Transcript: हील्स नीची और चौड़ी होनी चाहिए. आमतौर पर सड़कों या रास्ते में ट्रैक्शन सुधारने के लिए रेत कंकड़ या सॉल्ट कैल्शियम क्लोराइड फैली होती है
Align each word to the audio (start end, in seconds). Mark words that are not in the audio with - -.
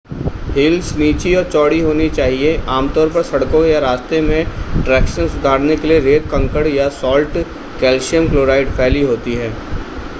हील्स 0.53 0.95
नीची 0.97 1.33
और 1.35 1.43
चौड़ी 1.43 1.79
होनी 1.79 2.07
चाहिए. 2.09 2.55
आमतौर 2.67 3.09
पर 3.09 3.23
सड़कों 3.23 3.63
या 3.65 3.79
रास्ते 3.79 4.21
में 4.21 4.45
ट्रैक्शन 4.83 5.27
सुधारने 5.27 5.75
के 5.75 5.87
लिए 5.87 5.99
रेत 5.99 6.27
कंकड़ 6.31 6.67
या 6.67 6.89
सॉल्ट 6.95 7.37
कैल्शियम 7.81 8.29
क्लोराइड 8.29 8.69
फैली 8.69 9.01
होती 9.03 9.33
है 9.33 9.53